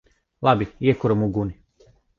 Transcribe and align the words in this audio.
Labi. 0.47 0.67
Iekuram 0.89 1.21
uguni! 1.29 1.55